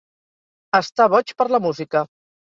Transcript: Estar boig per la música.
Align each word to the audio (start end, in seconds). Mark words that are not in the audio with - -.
Estar 0.77 1.05
boig 1.15 1.33
per 1.41 1.47
la 1.57 1.59
música. 1.65 2.03